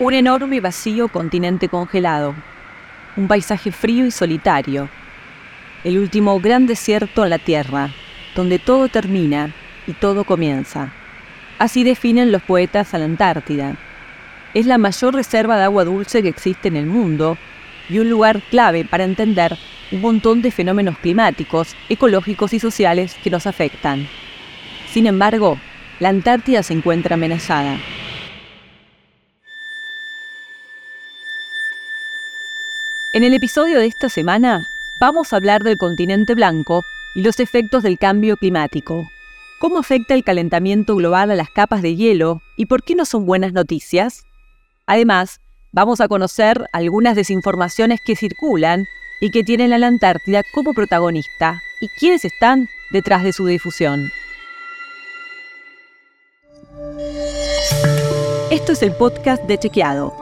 Un 0.00 0.14
enorme 0.14 0.60
vacío 0.60 1.08
continente 1.08 1.68
congelado. 1.68 2.34
Un 3.18 3.28
paisaje 3.28 3.70
frío 3.70 4.06
y 4.06 4.10
solitario. 4.10 4.88
El 5.84 5.98
último 5.98 6.40
gran 6.40 6.66
desierto 6.66 7.22
en 7.22 7.28
la 7.28 7.38
Tierra, 7.38 7.90
donde 8.34 8.58
todo 8.58 8.88
termina 8.88 9.52
y 9.86 9.92
todo 9.92 10.24
comienza. 10.24 10.90
Así 11.58 11.84
definen 11.84 12.32
los 12.32 12.40
poetas 12.40 12.94
a 12.94 12.98
la 12.98 13.04
Antártida. 13.04 13.76
Es 14.54 14.64
la 14.64 14.78
mayor 14.78 15.14
reserva 15.14 15.58
de 15.58 15.64
agua 15.64 15.84
dulce 15.84 16.22
que 16.22 16.30
existe 16.30 16.68
en 16.68 16.76
el 16.76 16.86
mundo 16.86 17.36
y 17.90 17.98
un 17.98 18.08
lugar 18.08 18.40
clave 18.48 18.86
para 18.86 19.04
entender 19.04 19.58
un 19.92 20.00
montón 20.00 20.40
de 20.40 20.50
fenómenos 20.50 20.96
climáticos, 20.96 21.76
ecológicos 21.90 22.54
y 22.54 22.58
sociales 22.58 23.18
que 23.22 23.28
nos 23.28 23.46
afectan. 23.46 24.08
Sin 24.90 25.06
embargo, 25.06 25.58
la 25.98 26.08
Antártida 26.08 26.62
se 26.62 26.72
encuentra 26.72 27.16
amenazada. 27.16 27.76
En 33.12 33.24
el 33.24 33.34
episodio 33.34 33.80
de 33.80 33.86
esta 33.86 34.08
semana 34.08 34.68
vamos 35.00 35.32
a 35.32 35.36
hablar 35.36 35.64
del 35.64 35.76
continente 35.76 36.36
blanco 36.36 36.84
y 37.16 37.22
los 37.22 37.40
efectos 37.40 37.82
del 37.82 37.98
cambio 37.98 38.36
climático. 38.36 39.10
¿Cómo 39.58 39.78
afecta 39.78 40.14
el 40.14 40.22
calentamiento 40.22 40.94
global 40.94 41.32
a 41.32 41.34
las 41.34 41.50
capas 41.50 41.82
de 41.82 41.96
hielo 41.96 42.40
y 42.56 42.66
por 42.66 42.84
qué 42.84 42.94
no 42.94 43.04
son 43.04 43.26
buenas 43.26 43.52
noticias? 43.52 44.22
Además, 44.86 45.40
vamos 45.72 46.00
a 46.00 46.06
conocer 46.06 46.68
algunas 46.72 47.16
desinformaciones 47.16 47.98
que 48.00 48.14
circulan 48.14 48.86
y 49.20 49.32
que 49.32 49.42
tienen 49.42 49.72
a 49.72 49.78
la 49.78 49.88
Antártida 49.88 50.42
como 50.54 50.72
protagonista 50.72 51.60
y 51.80 51.88
quiénes 51.98 52.24
están 52.24 52.68
detrás 52.92 53.24
de 53.24 53.32
su 53.32 53.44
difusión. 53.44 54.08
Esto 58.52 58.70
es 58.70 58.82
el 58.82 58.92
podcast 58.92 59.42
de 59.46 59.58
Chequeado 59.58 60.19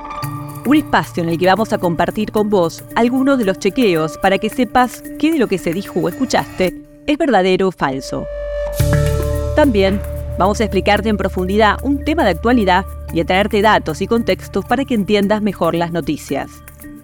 un 0.69 0.77
espacio 0.77 1.23
en 1.23 1.31
el 1.31 1.39
que 1.39 1.47
vamos 1.47 1.73
a 1.73 1.79
compartir 1.79 2.31
con 2.31 2.51
vos 2.51 2.85
algunos 2.95 3.39
de 3.39 3.47
los 3.47 3.59
chequeos 3.59 4.19
para 4.19 4.37
que 4.37 4.51
sepas 4.51 5.03
qué 5.19 5.33
de 5.33 5.39
lo 5.39 5.47
que 5.47 5.57
se 5.57 5.73
dijo 5.73 5.99
o 5.99 6.09
escuchaste 6.11 6.75
es 7.07 7.17
verdadero 7.17 7.69
o 7.69 7.73
falso. 7.73 8.27
También 9.57 9.99
vamos 10.39 10.61
a 10.61 10.65
explicarte 10.65 11.09
en 11.09 11.17
profundidad 11.17 11.79
un 11.83 12.05
tema 12.05 12.23
de 12.25 12.31
actualidad 12.31 12.85
y 13.15 13.21
a 13.21 13.25
traerte 13.25 13.63
datos 13.63 14.03
y 14.03 14.07
contextos 14.07 14.63
para 14.67 14.85
que 14.85 14.93
entiendas 14.93 15.41
mejor 15.41 15.75
las 15.75 15.91
noticias. 15.91 16.51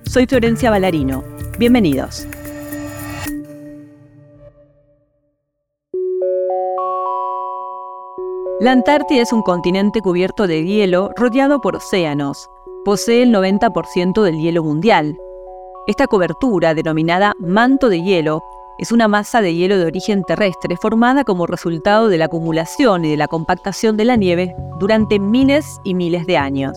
Soy 0.03 0.27
Florencia 0.27 0.71
Ballarino. 0.71 1.25
Bienvenidos. 1.59 2.27
La 8.61 8.73
Antártida 8.73 9.23
es 9.23 9.33
un 9.33 9.43
continente 9.43 10.01
cubierto 10.01 10.47
de 10.47 10.65
hielo 10.65 11.11
rodeado 11.17 11.61
por 11.61 11.77
océanos, 11.77 12.49
posee 12.85 13.23
el 13.23 13.35
90% 13.35 14.23
del 14.23 14.39
hielo 14.39 14.63
mundial. 14.63 15.17
Esta 15.87 16.07
cobertura, 16.07 16.75
denominada 16.75 17.33
manto 17.39 17.89
de 17.89 18.03
hielo, 18.03 18.43
es 18.79 18.93
una 18.93 19.09
masa 19.09 19.41
de 19.41 19.55
hielo 19.55 19.79
de 19.79 19.87
origen 19.87 20.25
terrestre 20.25 20.77
formada 20.77 21.25
como 21.25 21.47
resultado 21.47 22.09
de 22.09 22.19
la 22.19 22.25
acumulación 22.27 23.05
y 23.05 23.11
de 23.11 23.17
la 23.17 23.29
compactación 23.29 23.97
de 23.97 24.05
la 24.05 24.17
nieve 24.17 24.55
durante 24.79 25.19
miles 25.19 25.81
y 25.85 25.95
miles 25.95 26.27
de 26.27 26.37
años. 26.37 26.77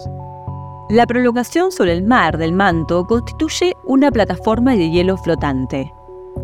La 0.89 1.05
prolongación 1.05 1.71
sobre 1.71 1.93
el 1.93 2.03
mar 2.03 2.37
del 2.37 2.53
manto 2.53 3.05
constituye 3.05 3.73
una 3.83 4.11
plataforma 4.11 4.75
de 4.75 4.89
hielo 4.89 5.17
flotante. 5.17 5.91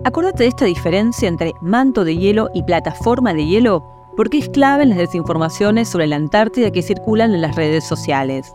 Acuérdate 0.04 0.44
de 0.44 0.50
esta 0.50 0.66
diferencia 0.66 1.30
entre 1.30 1.54
manto 1.62 2.04
de 2.04 2.18
hielo 2.18 2.50
y 2.54 2.64
plataforma 2.64 3.34
de 3.34 3.46
hielo 3.46 3.84
porque 4.18 4.40
es 4.40 4.50
clave 4.50 4.84
en 4.84 4.90
las 4.90 4.98
desinformaciones 4.98 5.90
sobre 5.90 6.08
la 6.08 6.18
Antártida 6.18 6.72
que 6.72 6.82
circulan 6.82 7.34
en 7.34 7.42
las 7.42 7.56
redes 7.56 7.84
sociales. 7.84 8.54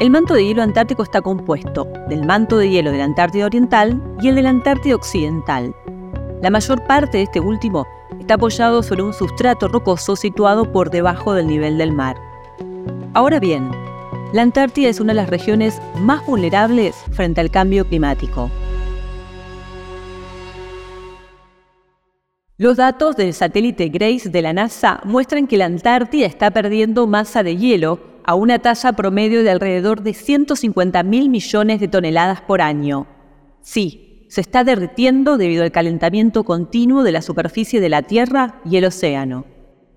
El 0.00 0.10
manto 0.10 0.34
de 0.34 0.44
hielo 0.44 0.60
antártico 0.60 1.04
está 1.04 1.22
compuesto 1.22 1.86
del 2.08 2.26
manto 2.26 2.58
de 2.58 2.68
hielo 2.68 2.90
de 2.90 2.98
la 2.98 3.04
Antártida 3.04 3.46
Oriental 3.46 4.02
y 4.20 4.26
el 4.26 4.34
de 4.34 4.42
la 4.42 4.50
Antártida 4.50 4.96
Occidental. 4.96 5.72
La 6.42 6.50
mayor 6.50 6.84
parte 6.84 7.18
de 7.18 7.22
este 7.22 7.38
último 7.38 7.86
está 8.18 8.34
apoyado 8.34 8.82
sobre 8.82 9.04
un 9.04 9.12
sustrato 9.12 9.68
rocoso 9.68 10.16
situado 10.16 10.72
por 10.72 10.90
debajo 10.90 11.32
del 11.32 11.46
nivel 11.46 11.78
del 11.78 11.92
mar. 11.92 12.16
Ahora 13.12 13.38
bien, 13.38 13.70
la 14.32 14.42
Antártida 14.42 14.88
es 14.88 14.98
una 14.98 15.12
de 15.12 15.20
las 15.20 15.30
regiones 15.30 15.80
más 16.00 16.26
vulnerables 16.26 16.96
frente 17.12 17.40
al 17.40 17.52
cambio 17.52 17.86
climático. 17.86 18.50
Los 22.58 22.78
datos 22.78 23.14
del 23.14 23.32
satélite 23.32 23.90
GRACE 23.90 24.28
de 24.28 24.42
la 24.42 24.52
NASA 24.52 25.00
muestran 25.04 25.46
que 25.46 25.56
la 25.56 25.66
Antártida 25.66 26.26
está 26.26 26.50
perdiendo 26.50 27.06
masa 27.06 27.44
de 27.44 27.56
hielo 27.56 28.13
a 28.24 28.34
una 28.34 28.58
tasa 28.58 28.94
promedio 28.94 29.42
de 29.42 29.50
alrededor 29.50 30.02
de 30.02 30.14
150 30.14 31.02
mil 31.02 31.28
millones 31.28 31.80
de 31.80 31.88
toneladas 31.88 32.40
por 32.40 32.62
año. 32.62 33.06
Sí, 33.60 34.26
se 34.28 34.40
está 34.40 34.64
derritiendo 34.64 35.36
debido 35.36 35.62
al 35.62 35.72
calentamiento 35.72 36.44
continuo 36.44 37.02
de 37.02 37.12
la 37.12 37.22
superficie 37.22 37.80
de 37.80 37.88
la 37.88 38.02
Tierra 38.02 38.60
y 38.64 38.76
el 38.78 38.86
océano. 38.86 39.44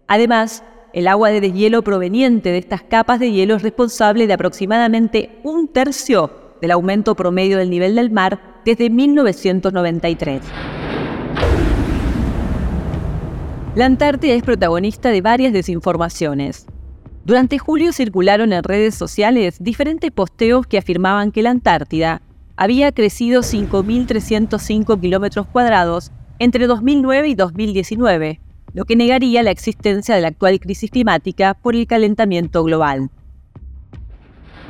Además, 0.07 0.63
el 0.93 1.07
agua 1.07 1.29
de 1.29 1.41
deshielo 1.41 1.83
proveniente 1.83 2.51
de 2.51 2.57
estas 2.57 2.83
capas 2.83 3.19
de 3.19 3.31
hielo 3.31 3.55
es 3.55 3.61
responsable 3.61 4.27
de 4.27 4.33
aproximadamente 4.33 5.39
un 5.43 5.67
tercio 5.67 6.31
del 6.61 6.71
aumento 6.71 7.15
promedio 7.15 7.57
del 7.57 7.69
nivel 7.69 7.95
del 7.95 8.11
mar 8.11 8.61
desde 8.65 8.89
1993. 8.89 10.41
La 13.75 13.85
Antártida 13.85 14.33
es 14.33 14.43
protagonista 14.43 15.09
de 15.09 15.21
varias 15.21 15.53
desinformaciones. 15.53 16.65
Durante 17.27 17.59
julio 17.59 17.91
circularon 17.91 18.53
en 18.53 18.63
redes 18.63 18.95
sociales 18.95 19.57
diferentes 19.59 20.11
posteos 20.11 20.65
que 20.65 20.77
afirmaban 20.77 21.33
que 21.33 21.41
la 21.41 21.49
Antártida 21.49 22.21
había 22.55 22.93
crecido 22.93 23.41
5.305 23.41 24.97
kilómetros 25.01 25.45
cuadrados 25.45 26.13
entre 26.39 26.67
2009 26.67 27.27
y 27.27 27.35
2019, 27.35 28.39
lo 28.73 28.85
que 28.85 28.95
negaría 28.95 29.43
la 29.43 29.51
existencia 29.51 30.15
de 30.15 30.21
la 30.21 30.29
actual 30.29 30.57
crisis 30.61 30.89
climática 30.89 31.53
por 31.53 31.75
el 31.75 31.85
calentamiento 31.85 32.63
global. 32.63 33.09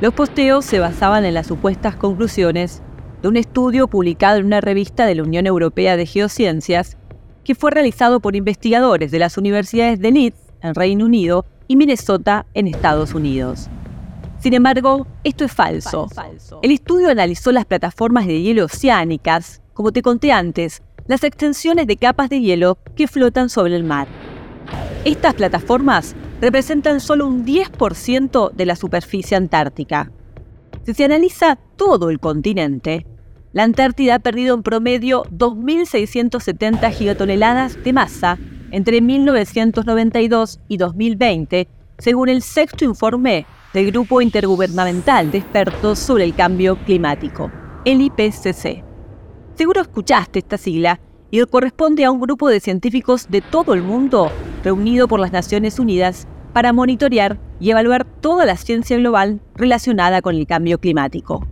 Los 0.00 0.12
posteos 0.14 0.64
se 0.64 0.80
basaban 0.80 1.24
en 1.24 1.34
las 1.34 1.46
supuestas 1.46 1.94
conclusiones 1.94 2.82
de 3.22 3.28
un 3.28 3.36
estudio 3.36 3.86
publicado 3.86 4.38
en 4.38 4.46
una 4.46 4.60
revista 4.60 5.06
de 5.06 5.14
la 5.14 5.22
Unión 5.22 5.46
Europea 5.46 5.96
de 5.96 6.06
Geociencias 6.06 6.98
que 7.44 7.54
fue 7.54 7.70
realizado 7.70 8.18
por 8.18 8.34
investigadores 8.34 9.12
de 9.12 9.20
las 9.20 9.38
universidades 9.38 10.00
de 10.00 10.10
Leeds, 10.10 10.40
en 10.60 10.74
Reino 10.74 11.04
Unido, 11.04 11.46
y 11.68 11.76
Minnesota 11.76 12.46
en 12.54 12.66
Estados 12.66 13.14
Unidos. 13.14 13.68
Sin 14.40 14.54
embargo, 14.54 15.06
esto 15.22 15.44
es 15.44 15.52
falso. 15.52 16.08
El 16.62 16.70
estudio 16.70 17.10
analizó 17.10 17.52
las 17.52 17.66
plataformas 17.66 18.26
de 18.26 18.40
hielo 18.40 18.64
oceánicas, 18.64 19.60
como 19.74 19.92
te 19.92 20.02
conté 20.02 20.32
antes, 20.32 20.82
las 21.06 21.22
extensiones 21.24 21.86
de 21.86 21.96
capas 21.96 22.30
de 22.30 22.40
hielo 22.40 22.78
que 22.96 23.06
flotan 23.06 23.48
sobre 23.48 23.76
el 23.76 23.84
mar. 23.84 24.08
Estas 25.04 25.34
plataformas 25.34 26.16
representan 26.40 27.00
solo 27.00 27.26
un 27.26 27.44
10% 27.44 28.52
de 28.52 28.66
la 28.66 28.76
superficie 28.76 29.36
antártica. 29.36 30.10
Si 30.84 30.94
se 30.94 31.04
analiza 31.04 31.58
todo 31.76 32.10
el 32.10 32.20
continente, 32.20 33.06
la 33.52 33.64
Antártida 33.64 34.16
ha 34.16 34.18
perdido 34.18 34.54
en 34.54 34.62
promedio 34.62 35.24
2.670 35.24 36.92
gigatoneladas 36.92 37.82
de 37.82 37.92
masa 37.92 38.38
entre 38.70 39.00
1992 39.00 40.60
y 40.68 40.76
2020, 40.76 41.68
según 41.98 42.28
el 42.28 42.42
sexto 42.42 42.84
informe 42.84 43.46
del 43.72 43.90
Grupo 43.90 44.20
Intergubernamental 44.20 45.30
de 45.30 45.38
Expertos 45.38 45.98
sobre 45.98 46.24
el 46.24 46.34
Cambio 46.34 46.76
Climático, 46.84 47.50
el 47.84 48.00
IPCC. 48.00 48.84
Seguro 49.54 49.80
escuchaste 49.80 50.38
esta 50.38 50.58
sigla 50.58 51.00
y 51.30 51.44
corresponde 51.46 52.04
a 52.04 52.10
un 52.10 52.20
grupo 52.20 52.48
de 52.48 52.60
científicos 52.60 53.28
de 53.28 53.40
todo 53.40 53.74
el 53.74 53.82
mundo 53.82 54.30
reunido 54.64 55.08
por 55.08 55.20
las 55.20 55.32
Naciones 55.32 55.78
Unidas 55.78 56.26
para 56.52 56.72
monitorear 56.72 57.38
y 57.60 57.70
evaluar 57.70 58.04
toda 58.04 58.46
la 58.46 58.56
ciencia 58.56 58.96
global 58.96 59.40
relacionada 59.54 60.22
con 60.22 60.34
el 60.34 60.46
cambio 60.46 60.78
climático. 60.78 61.46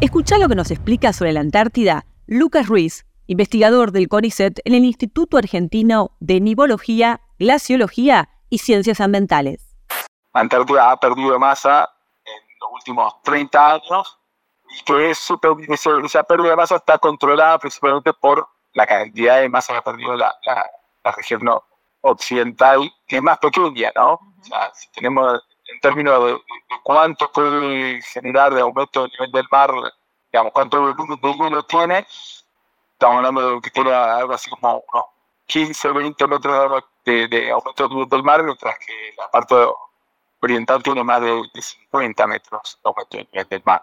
Escucha 0.00 0.38
lo 0.38 0.48
que 0.48 0.54
nos 0.54 0.70
explica 0.70 1.12
sobre 1.12 1.32
la 1.32 1.40
Antártida 1.40 2.06
Lucas 2.26 2.68
Ruiz, 2.68 3.04
investigador 3.28 3.92
del 3.92 4.08
CONICET 4.08 4.60
en 4.64 4.74
el 4.74 4.84
Instituto 4.84 5.36
Argentino 5.36 6.12
de 6.18 6.40
Nivología, 6.40 7.20
Glaciología 7.38 8.30
y 8.48 8.58
Ciencias 8.58 9.00
Ambientales. 9.00 9.76
La 10.32 10.40
Antártida 10.40 10.90
ha 10.90 10.96
perdido 10.98 11.38
masa 11.38 11.88
en 12.24 12.58
los 12.58 12.70
últimos 12.72 13.22
30 13.22 13.74
años 13.74 14.18
y 14.70 14.82
que 14.82 15.10
esa 15.10 16.22
pérdida 16.22 16.50
de 16.50 16.56
masa 16.56 16.76
está 16.76 16.98
controlada 16.98 17.58
principalmente 17.58 18.12
por 18.14 18.48
la 18.72 18.86
cantidad 18.86 19.40
de 19.40 19.48
masa 19.48 19.74
que 19.74 19.78
ha 19.78 19.84
perdido 19.84 20.16
la, 20.16 20.34
región 21.16 21.42
occidental, 22.02 22.90
que 23.06 23.16
es 23.16 23.22
más 23.22 23.38
pequeña, 23.38 23.90
¿no? 23.94 24.12
O 24.12 24.44
sea, 24.44 24.70
si 24.74 24.90
tenemos 24.92 25.40
en 25.66 25.80
términos 25.80 26.24
de, 26.24 26.38
cuánto 26.82 27.30
puede 27.32 28.00
generar 28.02 28.54
de 28.54 28.60
aumento 28.60 29.02
del 29.02 29.10
nivel 29.12 29.32
del 29.32 29.46
mar, 29.50 29.70
digamos, 30.30 30.52
cuánto 30.52 30.94
volumen 30.94 31.62
tiene, 31.66 32.06
estamos 32.98 33.18
hablando 33.18 33.54
de 33.54 33.60
que 33.60 33.70
tiene 33.70 33.92
algo 33.92 34.32
así 34.32 34.50
como 34.50 34.82
unos 34.92 35.04
15 35.46 35.88
o 35.88 35.94
20 35.94 36.26
metros 36.26 36.84
de, 37.04 37.28
de 37.28 37.50
aumento 37.50 37.88
del 38.06 38.22
mar, 38.24 38.42
mientras 38.42 38.76
que 38.78 38.92
la 39.16 39.30
parte 39.30 39.54
oriental 40.40 40.82
tiene 40.82 41.04
más 41.04 41.22
de, 41.22 41.40
50 41.54 42.26
metros 42.26 42.78
del 43.48 43.62
mar. 43.64 43.82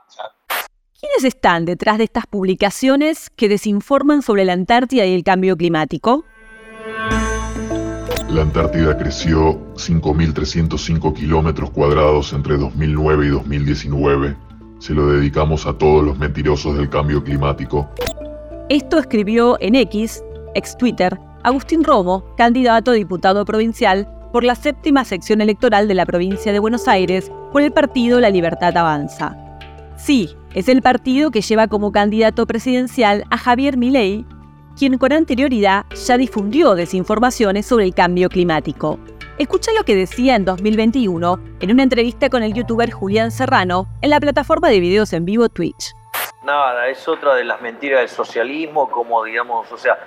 ¿Quiénes 1.00 1.23
están 1.23 1.63
detrás 1.65 1.97
de 1.97 2.03
estas 2.03 2.27
publicaciones 2.27 3.29
que 3.29 3.47
desinforman 3.47 4.21
sobre 4.21 4.44
la 4.44 4.51
Antártida 4.51 5.06
y 5.06 5.15
el 5.15 5.23
cambio 5.23 5.56
climático? 5.56 6.25
La 8.27 8.41
Antártida 8.41 8.97
creció 8.97 9.53
5.305 9.75 11.13
kilómetros 11.13 11.69
cuadrados 11.71 12.33
entre 12.33 12.57
2009 12.57 13.27
y 13.27 13.29
2019. 13.29 14.35
Se 14.79 14.94
lo 14.94 15.07
dedicamos 15.07 15.65
a 15.65 15.77
todos 15.77 16.03
los 16.03 16.18
mentirosos 16.18 16.77
del 16.77 16.89
cambio 16.89 17.23
climático. 17.23 17.89
Esto 18.67 18.97
escribió 18.97 19.57
en 19.59 19.75
X, 19.75 20.23
ex 20.56 20.75
Twitter, 20.75 21.19
Agustín 21.44 21.83
Romo, 21.83 22.25
candidato 22.35 22.89
a 22.89 22.95
diputado 22.95 23.45
provincial 23.45 24.09
por 24.33 24.44
la 24.44 24.56
séptima 24.56 25.06
sección 25.06 25.39
electoral 25.39 25.88
de 25.88 25.94
la 25.94 26.07
provincia 26.07 26.51
de 26.51 26.57
Buenos 26.57 26.88
Aires 26.88 27.31
por 27.51 27.62
el 27.62 27.71
partido 27.71 28.19
La 28.19 28.31
Libertad 28.31 28.75
Avanza. 28.75 29.38
Sí, 29.97 30.31
es 30.56 30.67
el 30.67 30.81
partido 30.81 31.29
que 31.29 31.41
lleva 31.41 31.67
como 31.67 31.91
candidato 31.91 32.47
presidencial 32.47 33.23
a 33.29 33.38
Javier 33.38 33.77
Milei, 33.77 34.25
quien 34.75 34.97
con 34.97 35.13
anterioridad 35.13 35.85
ya 36.07 36.18
difundió 36.18 36.73
desinformaciones 36.73 37.68
sobre 37.68 37.85
el 37.85 37.94
cambio 37.94 38.29
climático. 38.29 38.97
Escucha 39.38 39.73
lo 39.77 39.83
que 39.83 39.95
decía 39.95 40.35
en 40.35 40.44
2021 40.44 41.39
en 41.59 41.71
una 41.71 41.83
entrevista 41.83 42.31
con 42.31 42.41
el 42.41 42.56
youtuber 42.56 42.89
Julián 42.89 43.29
Serrano 43.29 43.88
en 44.01 44.09
la 44.09 44.19
plataforma 44.19 44.69
de 44.69 44.79
videos 44.79 45.13
en 45.13 45.25
vivo 45.25 45.50
Twitch. 45.50 45.94
Nada, 46.45 46.88
es 46.88 47.07
otra 47.07 47.36
de 47.36 47.44
las 47.44 47.59
mentiras 47.62 48.00
del 48.00 48.09
socialismo, 48.09 48.89
como 48.89 49.24
digamos, 49.24 49.71
o 49.71 49.77
sea, 49.77 49.97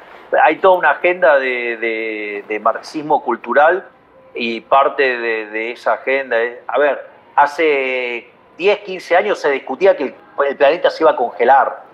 hay 0.42 0.56
toda 0.56 0.78
una 0.78 0.90
agenda 0.90 1.38
de, 1.38 2.60
marxismo 2.62 3.22
cultural 3.22 3.88
y 4.34 4.60
parte 4.60 5.18
de, 5.18 5.72
esa 5.72 5.94
agenda 5.94 6.40
es, 6.40 6.58
a 6.66 6.78
ver, 6.78 7.06
hace 7.34 8.30
10, 8.56 8.78
15 8.78 9.16
años 9.16 9.38
se 9.40 9.50
discutía 9.50 9.96
que 9.96 10.14
el 10.46 10.56
planeta 10.56 10.90
se 10.90 11.02
iba 11.02 11.10
a 11.10 11.16
congelar 11.16 11.88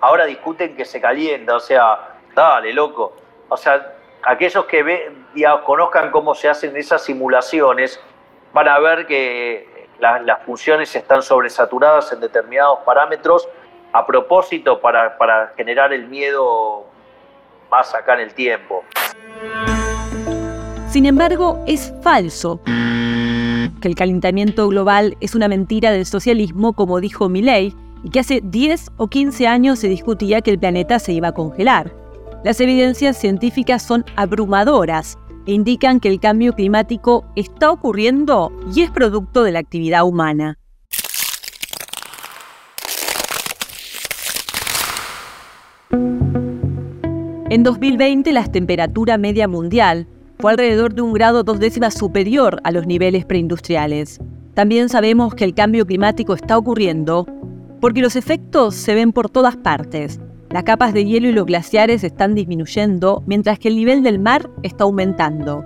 ahora 0.00 0.24
discuten 0.26 0.76
que 0.76 0.84
se 0.84 1.00
calienta, 1.00 1.56
o 1.56 1.60
sea, 1.60 2.16
dale, 2.34 2.72
loco. 2.72 3.14
O 3.48 3.56
sea, 3.56 3.94
aquellos 4.22 4.64
que 4.66 4.82
ve, 4.82 5.12
conozcan 5.64 6.10
cómo 6.10 6.34
se 6.34 6.48
hacen 6.48 6.76
esas 6.76 7.02
simulaciones, 7.02 8.00
van 8.52 8.68
a 8.68 8.78
ver 8.78 9.06
que 9.06 9.88
las 10.00 10.42
funciones 10.44 10.94
están 10.94 11.22
sobresaturadas 11.22 12.12
en 12.12 12.20
determinados 12.20 12.80
parámetros 12.80 13.48
a 13.98 14.06
propósito 14.06 14.80
para, 14.80 15.18
para 15.18 15.52
generar 15.56 15.92
el 15.92 16.06
miedo 16.06 16.86
más 17.68 17.92
acá 17.96 18.14
en 18.14 18.20
el 18.20 18.34
tiempo. 18.34 18.84
Sin 20.88 21.04
embargo, 21.04 21.62
es 21.66 21.92
falso 22.02 22.60
que 22.64 23.88
el 23.88 23.96
calentamiento 23.96 24.68
global 24.68 25.16
es 25.20 25.34
una 25.34 25.48
mentira 25.48 25.90
del 25.90 26.06
socialismo, 26.06 26.74
como 26.74 27.00
dijo 27.00 27.28
Milley, 27.28 27.74
y 28.04 28.10
que 28.10 28.20
hace 28.20 28.40
10 28.42 28.92
o 28.98 29.08
15 29.08 29.48
años 29.48 29.80
se 29.80 29.88
discutía 29.88 30.42
que 30.42 30.52
el 30.52 30.60
planeta 30.60 31.00
se 31.00 31.12
iba 31.12 31.28
a 31.28 31.34
congelar. 31.34 31.92
Las 32.44 32.60
evidencias 32.60 33.18
científicas 33.18 33.82
son 33.82 34.04
abrumadoras 34.14 35.18
e 35.46 35.52
indican 35.52 35.98
que 35.98 36.08
el 36.08 36.20
cambio 36.20 36.52
climático 36.52 37.24
está 37.34 37.72
ocurriendo 37.72 38.52
y 38.72 38.82
es 38.82 38.90
producto 38.92 39.42
de 39.42 39.50
la 39.50 39.58
actividad 39.58 40.04
humana. 40.04 40.56
En 47.50 47.62
2020 47.62 48.30
la 48.32 48.44
temperatura 48.44 49.16
media 49.16 49.48
mundial 49.48 50.06
fue 50.38 50.50
alrededor 50.50 50.92
de 50.92 51.00
un 51.00 51.14
grado 51.14 51.44
dos 51.44 51.58
décimas 51.58 51.94
superior 51.94 52.60
a 52.62 52.70
los 52.70 52.86
niveles 52.86 53.24
preindustriales. 53.24 54.20
También 54.52 54.90
sabemos 54.90 55.34
que 55.34 55.44
el 55.44 55.54
cambio 55.54 55.86
climático 55.86 56.34
está 56.34 56.58
ocurriendo 56.58 57.26
porque 57.80 58.02
los 58.02 58.16
efectos 58.16 58.74
se 58.74 58.94
ven 58.94 59.12
por 59.12 59.30
todas 59.30 59.56
partes. 59.56 60.20
Las 60.50 60.64
capas 60.64 60.92
de 60.92 61.06
hielo 61.06 61.28
y 61.28 61.32
los 61.32 61.46
glaciares 61.46 62.04
están 62.04 62.34
disminuyendo, 62.34 63.22
mientras 63.26 63.58
que 63.58 63.68
el 63.68 63.76
nivel 63.76 64.02
del 64.02 64.18
mar 64.18 64.50
está 64.62 64.84
aumentando. 64.84 65.64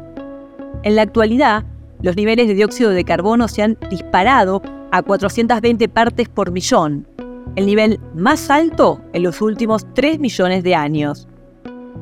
En 0.84 0.94
la 0.94 1.02
actualidad, 1.02 1.64
los 2.00 2.14
niveles 2.14 2.46
de 2.46 2.54
dióxido 2.54 2.90
de 2.90 3.04
carbono 3.04 3.48
se 3.48 3.62
han 3.62 3.76
disparado 3.90 4.62
a 4.92 5.02
420 5.02 5.88
partes 5.88 6.28
por 6.28 6.52
millón, 6.52 7.08
el 7.56 7.66
nivel 7.66 7.98
más 8.14 8.50
alto 8.50 9.00
en 9.12 9.24
los 9.24 9.40
últimos 9.40 9.84
3 9.94 10.20
millones 10.20 10.62
de 10.62 10.76
años. 10.76 11.26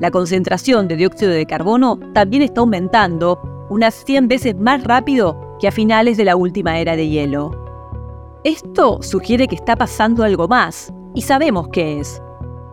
La 0.01 0.11
concentración 0.11 0.89
de 0.89 0.97
dióxido 0.97 1.31
de 1.31 1.45
carbono 1.45 1.99
también 2.15 2.43
está 2.43 2.63
aumentando 2.63 3.39
unas 3.69 3.95
100 3.95 4.29
veces 4.29 4.57
más 4.57 4.83
rápido 4.83 5.57
que 5.61 5.69
a 5.69 5.73
finales 5.73 6.17
de 6.17 6.25
la 6.25 6.37
última 6.37 6.79
era 6.79 6.97
de 6.97 7.09
hielo. 7.09 7.51
Esto 8.43 9.03
sugiere 9.03 9.47
que 9.47 9.57
está 9.57 9.77
pasando 9.77 10.25
algo 10.25 10.49
más, 10.49 10.91
y 11.15 11.21
sabemos 11.21 11.69
qué 11.69 12.01
es. 12.01 12.23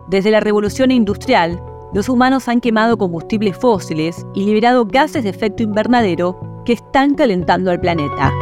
Desde 0.08 0.30
la 0.30 0.40
revolución 0.40 0.90
industrial, 0.90 1.62
los 1.92 2.08
humanos 2.08 2.48
han 2.48 2.62
quemado 2.62 2.96
combustibles 2.96 3.56
fósiles 3.58 4.26
y 4.34 4.46
liberado 4.46 4.86
gases 4.86 5.24
de 5.24 5.30
efecto 5.30 5.62
invernadero 5.62 6.40
que 6.64 6.72
están 6.72 7.14
calentando 7.14 7.70
al 7.70 7.78
planeta. 7.78 8.32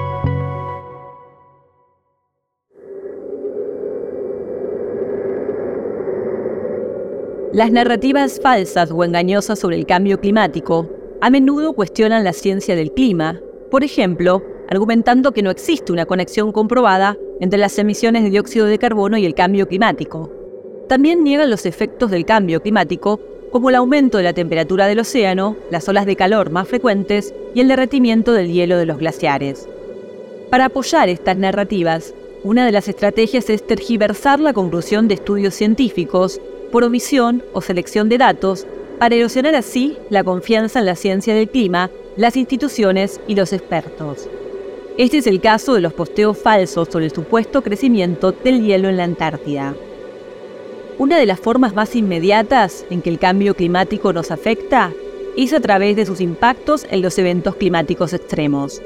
Las 7.53 7.71
narrativas 7.71 8.41
falsas 8.41 8.91
o 8.91 9.05
engañosas 9.05 9.59
sobre 9.59 9.77
el 9.77 9.87
cambio 9.87 10.21
climático 10.21 10.91
a 11.21 11.31
menudo 11.31 11.75
cuestionan 11.75 12.25
la 12.25 12.33
ciencia 12.33 12.75
del 12.75 12.93
clima. 12.93 13.41
Por 13.71 13.85
ejemplo, 13.85 14.43
argumentando 14.69 15.33
que 15.33 15.43
no 15.43 15.51
existe 15.51 15.93
una 15.93 16.07
conexión 16.07 16.51
comprobada 16.51 17.17
entre 17.41 17.59
las 17.59 17.79
emisiones 17.79 18.25
de 18.25 18.31
dióxido 18.31 18.67
de 18.67 18.79
carbono 18.79 19.17
y 19.17 19.25
el 19.25 19.35
cambio 19.35 19.69
climático. 19.69 20.31
También 20.89 21.23
niegan 21.23 21.49
los 21.49 21.67
efectos 21.67 22.11
del 22.11 22.25
cambio 22.25 22.61
climático, 22.61 23.21
como 23.53 23.71
el 23.71 23.77
aumento 23.77 24.19
de 24.19 24.25
la 24.25 24.33
temperatura 24.33 24.87
del 24.87 24.99
océano, 24.99 25.57
las 25.71 25.89
olas 25.89 26.05
de 26.05 26.17
calor 26.17 26.51
más 26.51 26.67
frecuentes 26.67 27.33
y 27.55 27.61
el 27.61 27.69
derretimiento 27.69 28.33
del 28.33 28.53
hielo 28.53 28.77
de 28.77 28.87
los 28.87 28.99
glaciares. 28.99 29.69
Para 30.51 30.67
apoyar 30.67 31.09
estas 31.09 31.37
narrativas, 31.39 32.13
una 32.43 32.67
de 32.67 32.73
las 32.73 32.89
estrategias 32.89 33.49
es 33.51 33.67
tergiversar 33.67 34.41
la 34.41 34.53
conclusión 34.53 35.09
de 35.09 35.15
estudios 35.15 35.55
científicos 35.55 36.41
por 36.76 36.84
omisión 36.84 37.43
o 37.55 37.62
selección 37.62 38.11
de 38.11 38.19
datos 38.19 38.67
para 38.99 39.14
erosionar 39.14 39.55
así 39.55 39.96
la 40.11 40.23
confianza 40.23 40.81
en 40.81 40.84
la 40.84 40.94
ciencia 40.94 41.34
del 41.34 41.49
clima, 41.49 41.90
las 42.19 42.37
instituciones 42.37 43.18
y 43.26 43.35
los 43.35 43.54
expertos. 43.54 44.28
Este 44.99 45.16
es 45.16 45.26
el 45.26 45.40
caso 45.40 45.73
de 45.73 45.80
los 45.80 45.95
posteos 45.95 46.37
falsos 46.37 46.88
sobre 46.92 47.06
el 47.06 47.12
supuesto 47.12 47.62
crecimiento 47.62 48.33
del 48.33 48.62
hielo 48.62 48.90
en 48.90 48.99
la 48.99 49.04
Antártida. 49.04 49.75
Una 50.99 51.16
de 51.16 51.25
las 51.25 51.40
formas 51.40 51.75
más 51.75 51.97
inmediatas 51.97 52.85
en 52.90 53.00
que 53.00 53.09
el 53.09 53.18
cambio 53.18 53.54
climático 53.54 54.12
nos 54.12 54.30
afecta 54.30 54.92
es 55.35 55.54
a 55.54 55.61
través 55.61 55.97
de 55.97 56.04
sus 56.04 56.21
impactos 56.21 56.87
en 56.90 57.00
los 57.00 57.16
eventos 57.16 57.56
climáticos 57.56 58.12
extremos. 58.12 58.83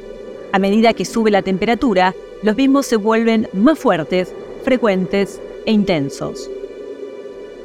A 0.52 0.60
medida 0.60 0.94
que 0.94 1.04
sube 1.04 1.32
la 1.32 1.42
temperatura, 1.42 2.14
los 2.44 2.54
mismos 2.54 2.86
se 2.86 2.94
vuelven 2.94 3.48
más 3.52 3.80
fuertes, 3.80 4.32
frecuentes 4.62 5.40
e 5.66 5.72
intensos. 5.72 6.48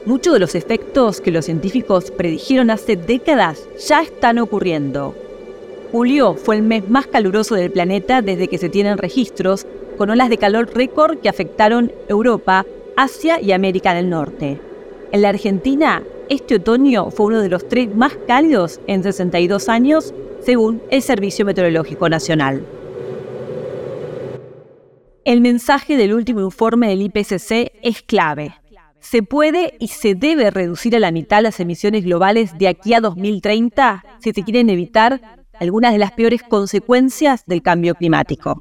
Muchos 0.05 0.33
de 0.33 0.39
los 0.39 0.53
efectos 0.53 1.19
que 1.19 1.31
los 1.31 1.45
científicos 1.45 2.11
predijeron 2.11 2.69
hace 2.69 2.95
décadas 2.95 3.67
ya 3.87 4.03
están 4.03 4.37
ocurriendo. 4.37 5.15
Julio 5.91 6.35
fue 6.35 6.57
el 6.57 6.61
mes 6.61 6.87
más 6.87 7.07
caluroso 7.07 7.55
del 7.55 7.71
planeta 7.71 8.21
desde 8.21 8.47
que 8.47 8.59
se 8.59 8.69
tienen 8.69 8.99
registros, 8.99 9.65
con 9.97 10.11
olas 10.11 10.29
de 10.29 10.37
calor 10.37 10.69
récord 10.75 11.17
que 11.17 11.29
afectaron 11.29 11.91
Europa, 12.07 12.67
Asia 12.95 13.41
y 13.41 13.51
América 13.51 13.95
del 13.95 14.09
Norte. 14.09 14.59
En 15.11 15.23
la 15.23 15.29
Argentina, 15.29 16.03
este 16.29 16.55
otoño 16.55 17.09
fue 17.09 17.27
uno 17.27 17.41
de 17.41 17.49
los 17.49 17.67
tres 17.67 17.95
más 17.95 18.13
cálidos 18.27 18.81
en 18.85 19.01
62 19.01 19.69
años, 19.69 20.13
según 20.41 20.83
el 20.91 21.01
Servicio 21.01 21.45
Meteorológico 21.45 22.09
Nacional. 22.09 22.63
El 25.23 25.41
mensaje 25.41 25.97
del 25.97 26.13
último 26.13 26.41
informe 26.41 26.89
del 26.89 27.01
IPCC 27.01 27.71
es 27.81 28.03
clave. 28.03 28.53
¿Se 29.07 29.21
puede 29.21 29.75
y 29.79 29.89
se 29.89 30.15
debe 30.15 30.49
reducir 30.49 30.95
a 30.95 30.99
la 30.99 31.11
mitad 31.11 31.43
las 31.43 31.59
emisiones 31.59 32.03
globales 32.03 32.57
de 32.57 32.67
aquí 32.67 32.95
a 32.95 33.01
2030 33.01 34.03
si 34.19 34.31
se 34.31 34.41
quieren 34.41 34.67
evitar 34.71 35.45
algunas 35.59 35.93
de 35.93 35.99
las 35.99 36.11
peores 36.11 36.41
consecuencias 36.41 37.45
del 37.45 37.61
cambio 37.61 37.93
climático. 37.93 38.59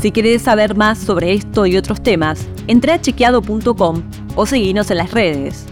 Si 0.00 0.12
querés 0.12 0.40
saber 0.42 0.76
más 0.76 0.98
sobre 0.98 1.34
esto 1.34 1.66
y 1.66 1.76
otros 1.76 2.02
temas, 2.02 2.48
entra 2.68 2.94
a 2.94 3.00
chequeado.com 3.00 4.02
o 4.34 4.46
seguinos 4.46 4.90
en 4.90 4.96
las 4.96 5.12
redes. 5.12 5.66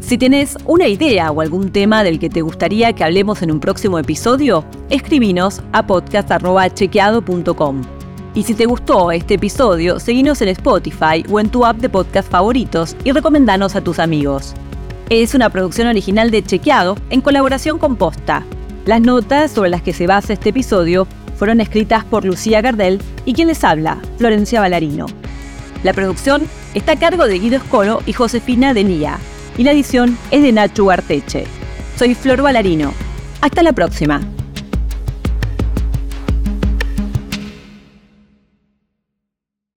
Si 0.00 0.16
tenés 0.16 0.56
una 0.64 0.88
idea 0.88 1.30
o 1.30 1.42
algún 1.42 1.70
tema 1.70 2.02
del 2.02 2.18
que 2.18 2.30
te 2.30 2.40
gustaría 2.40 2.94
que 2.94 3.04
hablemos 3.04 3.42
en 3.42 3.52
un 3.52 3.60
próximo 3.60 3.98
episodio, 3.98 4.64
escribinos 4.88 5.60
a 5.72 5.86
podcast.chequeado.com. 5.86 7.97
Y 8.38 8.44
si 8.44 8.54
te 8.54 8.66
gustó 8.66 9.10
este 9.10 9.34
episodio, 9.34 9.98
seguinos 9.98 10.40
en 10.42 10.48
Spotify 10.50 11.24
o 11.28 11.40
en 11.40 11.48
tu 11.50 11.66
app 11.66 11.78
de 11.78 11.88
podcast 11.88 12.30
favoritos 12.30 12.94
y 13.02 13.10
recomendanos 13.10 13.74
a 13.74 13.80
tus 13.80 13.98
amigos 13.98 14.54
es 15.10 15.34
una 15.34 15.50
producción 15.50 15.88
original 15.88 16.30
de 16.30 16.42
Chequeado 16.42 16.96
en 17.10 17.20
colaboración 17.20 17.78
con 17.78 17.96
Posta. 17.96 18.44
Las 18.84 19.00
notas 19.00 19.50
sobre 19.50 19.70
las 19.70 19.82
que 19.82 19.92
se 19.92 20.06
basa 20.06 20.32
este 20.32 20.50
episodio 20.50 21.06
fueron 21.36 21.60
escritas 21.60 22.04
por 22.04 22.24
Lucía 22.24 22.60
Gardel 22.60 23.00
y 23.24 23.32
quien 23.32 23.48
les 23.48 23.64
habla, 23.64 23.98
Florencia 24.18 24.60
Ballarino. 24.60 25.06
La 25.82 25.92
producción 25.92 26.42
está 26.74 26.92
a 26.92 26.98
cargo 26.98 27.26
de 27.26 27.38
Guido 27.38 27.56
Escolo 27.56 28.02
y 28.06 28.12
Josefina 28.12 28.74
Denía, 28.74 29.18
y 29.56 29.64
la 29.64 29.72
edición 29.72 30.18
es 30.30 30.42
de 30.42 30.52
Nacho 30.52 30.90
Arteche. 30.90 31.44
Soy 31.96 32.14
Flor 32.14 32.42
Ballarino. 32.42 32.92
Hasta 33.40 33.62
la 33.62 33.72
próxima. 33.72 34.20